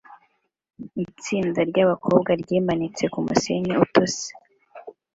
Itsinda 1.05 1.59
ryabakobwa 1.69 2.31
ryimanitse 2.41 3.03
kumusenyi 3.13 3.73
utose 3.85 4.25